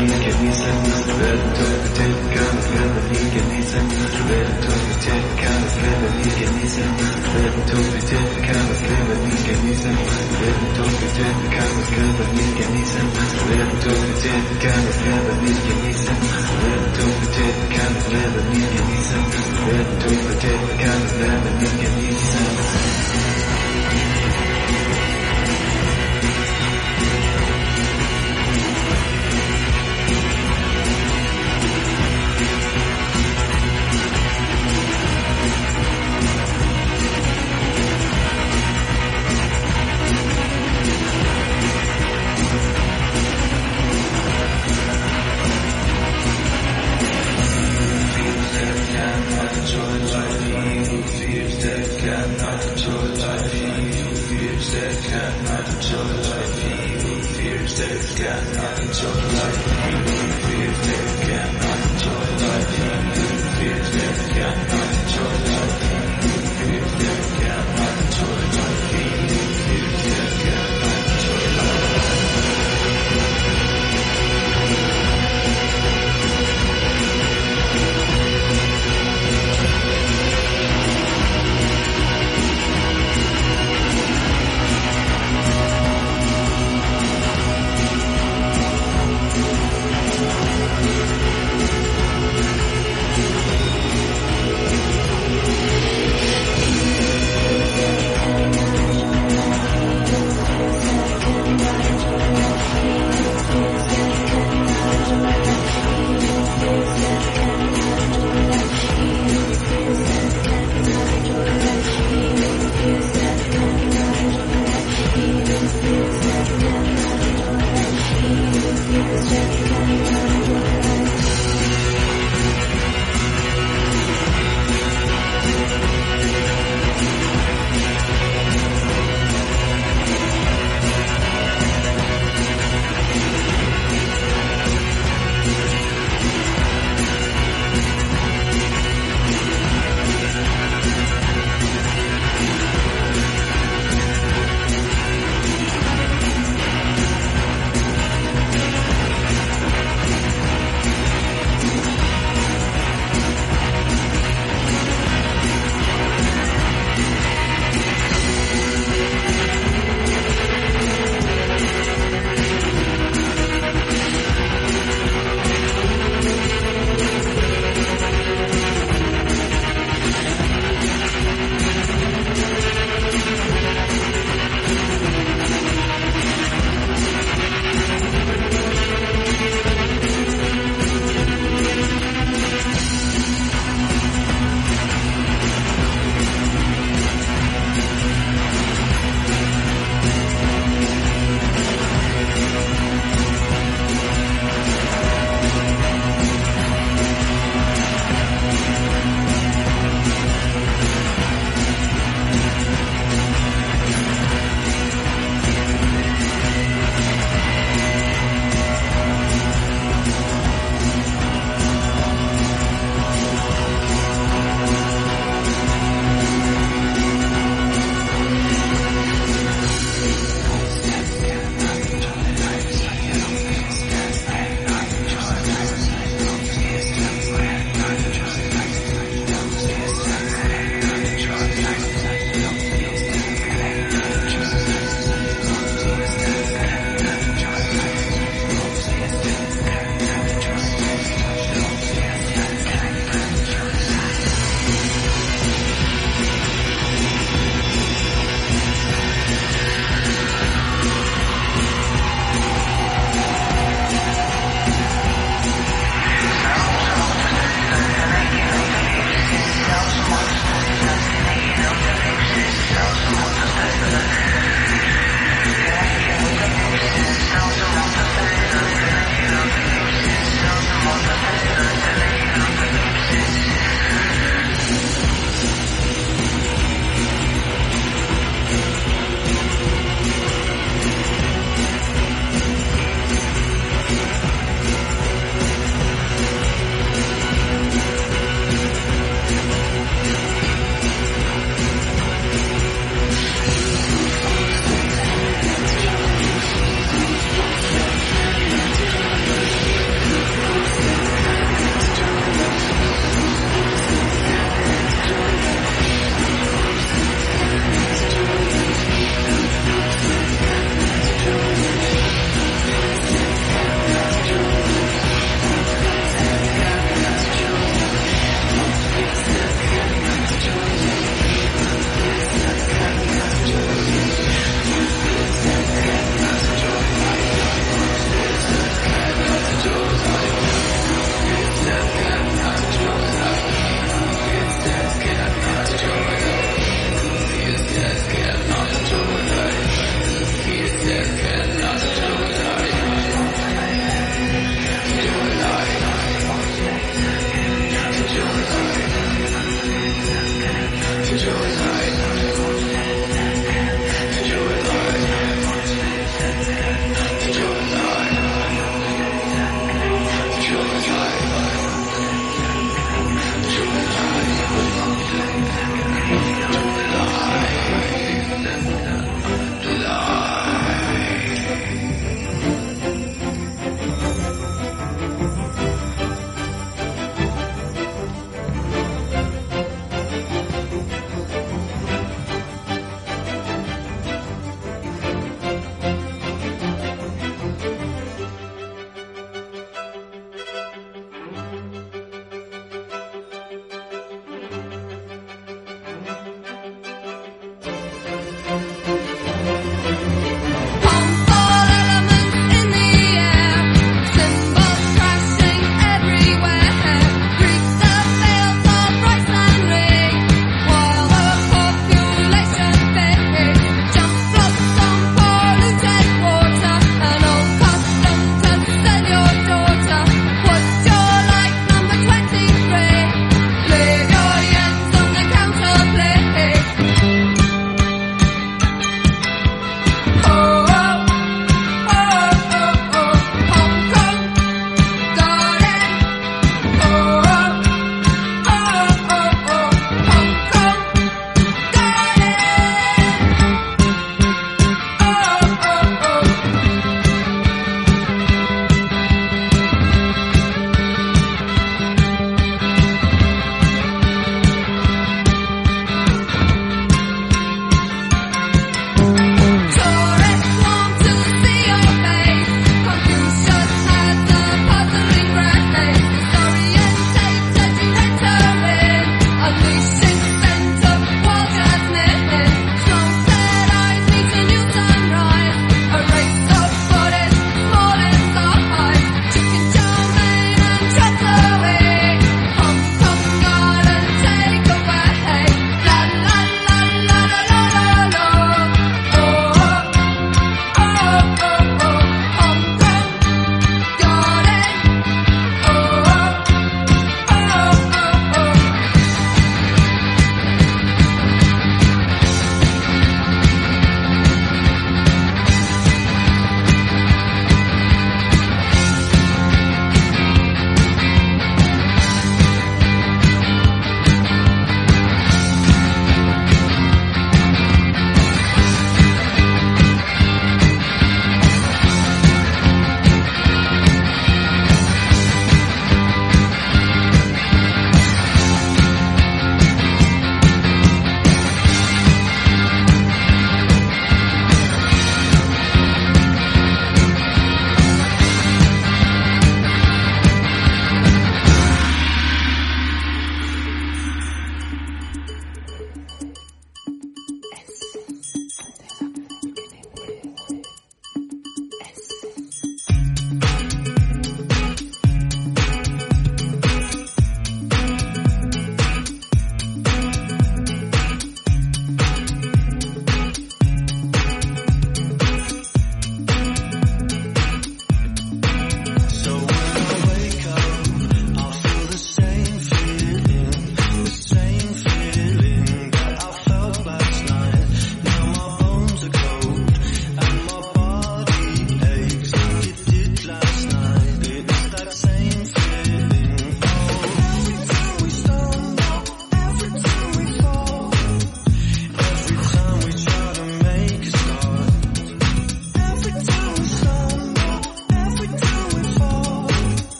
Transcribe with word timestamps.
الكنيسة 0.00 0.70
استقبلت 0.86 1.58
تلك 1.96 2.34
أفلام 2.36 2.94
الكنيسة 3.10 3.78
استقبلت 3.78 4.64
تلك 5.04 5.42
أفلام 5.44 6.02
الكنيسة 6.24 6.84
استقبلت 7.04 7.70
تلك 8.10 8.48
أفلام 8.50 9.08
الكنيسة 9.26 9.90
استقبلت 9.90 10.78
تلك 11.16 11.56
أفلام 11.58 12.16
الكنيسة 12.34 13.00
استقبلت 13.22 13.84
تلك 14.22 14.66
أفلام 14.66 15.38
الكنيسة 15.46 16.12
استقبلت 16.40 16.96
تلك 17.36 17.74
أفلام 17.80 18.34
الكنيسة 18.52 19.18
استقبلت 19.34 20.02
تلك 20.42 20.82
أفلام 20.88 21.42
الكنيسة 21.62 22.40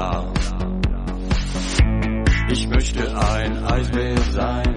da. 0.00 0.32
Ich 2.50 2.66
möchte 2.68 3.02
ein 3.34 3.64
Eisbär 3.64 4.16
sein 4.32 4.74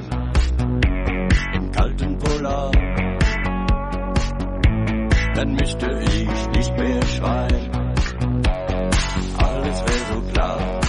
im 1.54 1.72
kalten 1.72 2.18
Polar. 2.18 2.72
Dann 5.36 5.54
müsste 5.54 5.88
ich 6.04 6.48
nicht 6.58 6.78
mehr 6.78 7.02
schreien. 7.08 7.72
Alles 9.38 9.78
wäre 9.88 10.06
so 10.14 10.22
klar. 10.34 10.83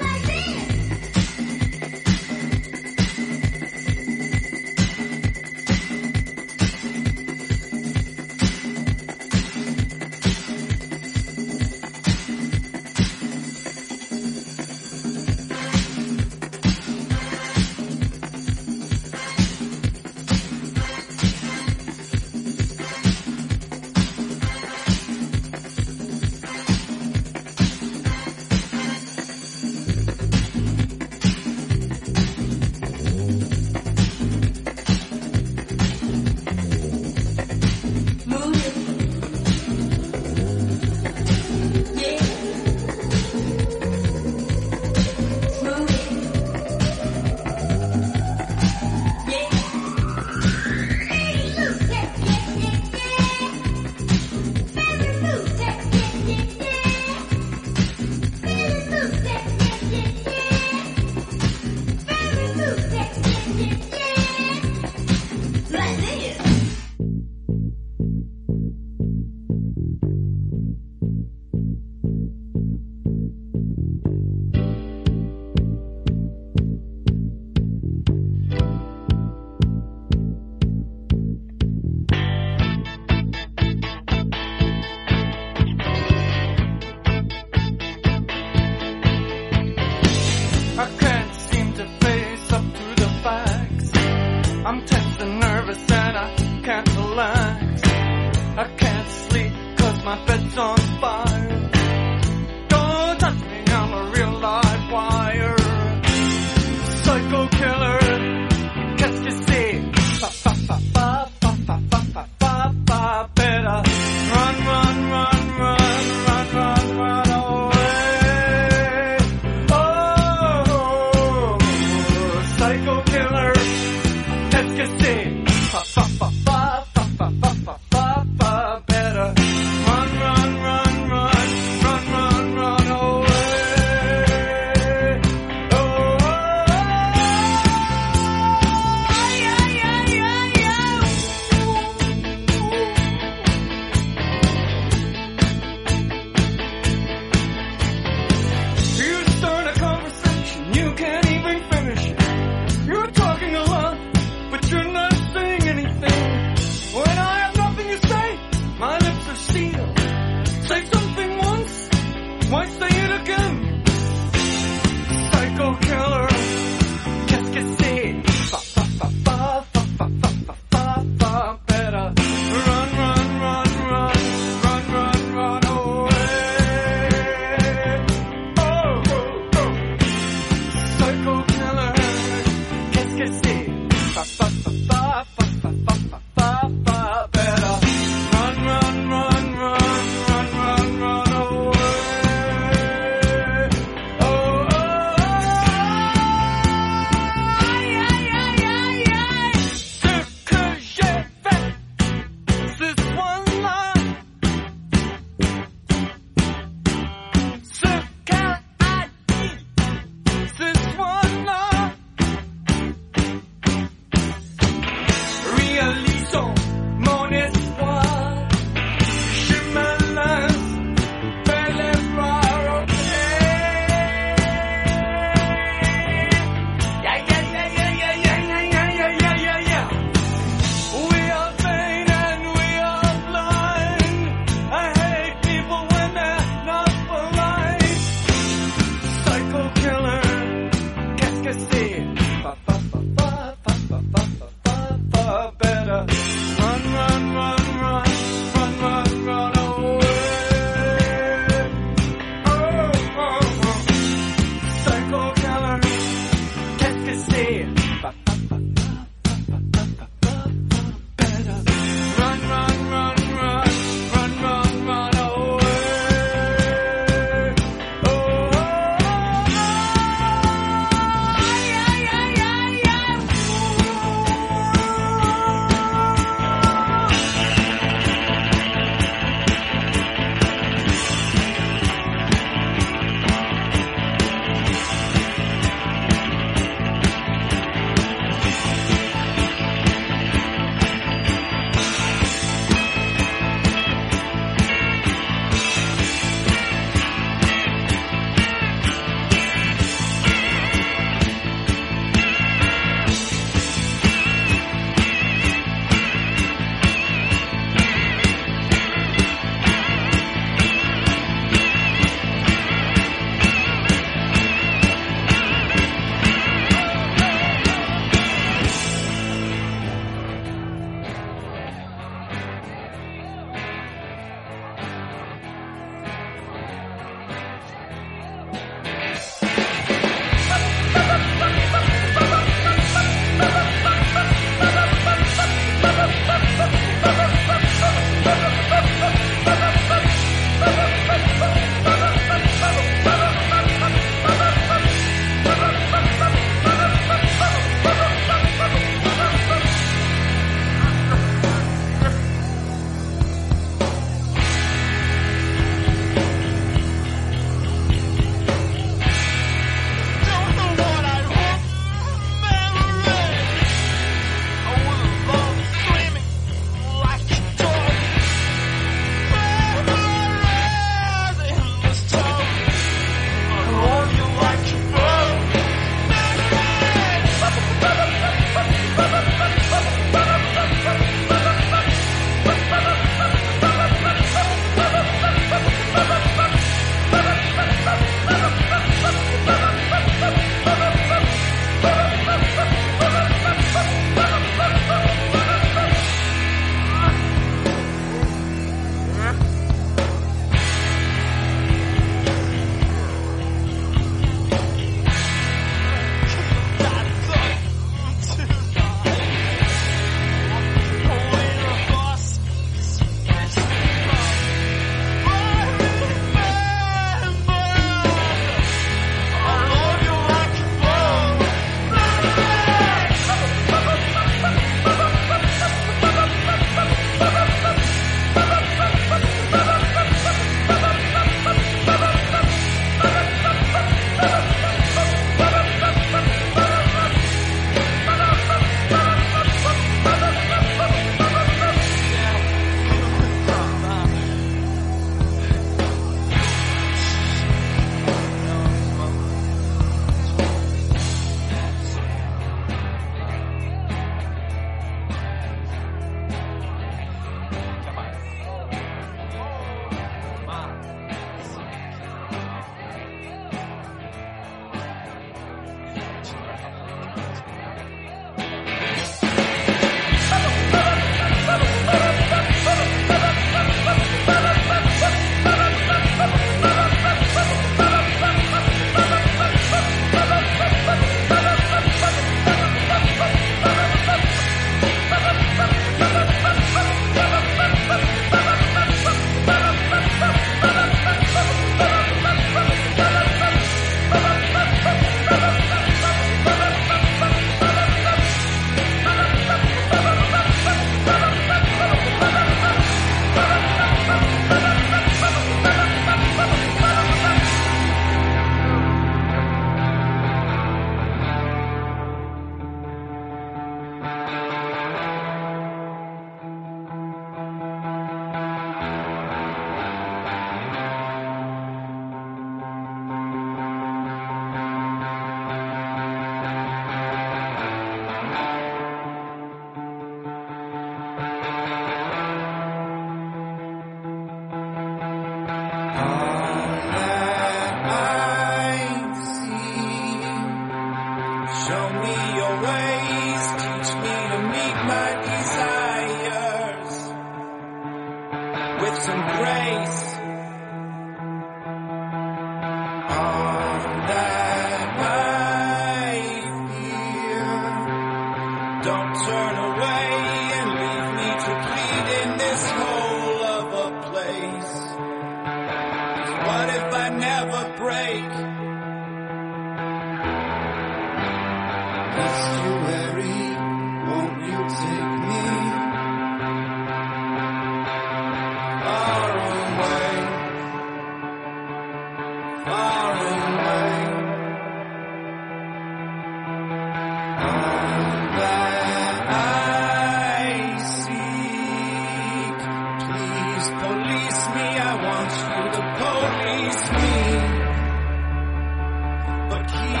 keep 599.63 600.00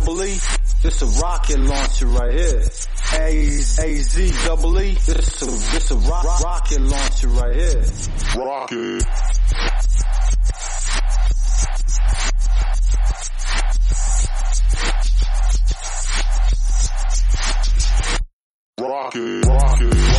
double 0.00 0.24
E. 0.24 0.38
This 0.82 1.02
a 1.02 1.06
rocket 1.20 1.60
launcher 1.60 2.06
right 2.06 2.32
here. 2.32 2.62
A 3.12 3.48
A 3.48 3.96
Z 3.96 4.32
double 4.46 4.80
E. 4.80 4.94
This 4.94 5.42
a 5.42 5.46
this 5.46 5.90
a 5.90 5.96
rock, 5.96 6.40
rocket 6.40 6.80
launcher 6.80 7.28
right 7.28 7.54
here. 7.54 7.84
Rocket. 8.36 9.04
Rocket. 18.78 19.46
Rocket. 19.46 20.09